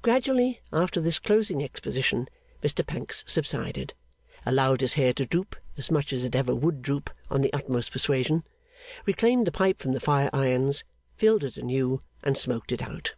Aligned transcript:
Gradually, 0.00 0.60
after 0.72 1.00
this 1.00 1.18
closing 1.18 1.60
exposition, 1.60 2.28
Mr 2.62 2.86
Pancks 2.86 3.24
subsided; 3.26 3.94
allowed 4.46 4.80
his 4.80 4.94
hair 4.94 5.12
to 5.14 5.26
droop 5.26 5.56
as 5.76 5.90
much 5.90 6.12
as 6.12 6.22
it 6.22 6.36
ever 6.36 6.54
would 6.54 6.82
droop 6.82 7.10
on 7.32 7.40
the 7.40 7.52
utmost 7.52 7.90
persuasion; 7.90 8.44
reclaimed 9.06 9.44
the 9.44 9.50
pipe 9.50 9.80
from 9.80 9.90
the 9.92 9.98
fire 9.98 10.30
irons, 10.32 10.84
filled 11.16 11.42
it 11.42 11.56
anew, 11.56 12.00
and 12.22 12.38
smoked 12.38 12.70
it 12.70 12.80
out. 12.82 13.14